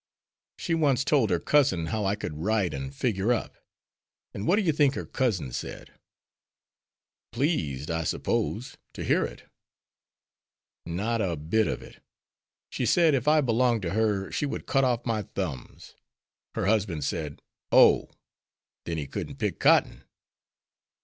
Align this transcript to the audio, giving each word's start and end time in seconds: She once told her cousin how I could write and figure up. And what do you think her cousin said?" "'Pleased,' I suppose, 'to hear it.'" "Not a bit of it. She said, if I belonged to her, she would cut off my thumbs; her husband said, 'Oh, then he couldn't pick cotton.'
She 0.57 0.73
once 0.73 1.03
told 1.05 1.29
her 1.29 1.39
cousin 1.39 1.85
how 1.93 2.05
I 2.05 2.15
could 2.15 2.39
write 2.41 2.73
and 2.73 2.91
figure 2.91 3.31
up. 3.31 3.59
And 4.33 4.47
what 4.47 4.55
do 4.55 4.63
you 4.63 4.71
think 4.71 4.95
her 4.95 5.05
cousin 5.05 5.51
said?" 5.53 5.91
"'Pleased,' 7.31 7.91
I 7.91 8.03
suppose, 8.03 8.77
'to 8.93 9.03
hear 9.03 9.23
it.'" 9.25 9.47
"Not 10.87 11.21
a 11.21 11.35
bit 11.35 11.67
of 11.67 11.83
it. 11.83 12.01
She 12.71 12.83
said, 12.87 13.13
if 13.13 13.27
I 13.27 13.41
belonged 13.41 13.83
to 13.83 13.91
her, 13.93 14.31
she 14.31 14.47
would 14.47 14.65
cut 14.65 14.83
off 14.83 15.05
my 15.05 15.21
thumbs; 15.21 15.93
her 16.55 16.65
husband 16.65 17.03
said, 17.03 17.39
'Oh, 17.71 18.09
then 18.85 18.97
he 18.97 19.05
couldn't 19.05 19.35
pick 19.35 19.59
cotton.' 19.59 20.03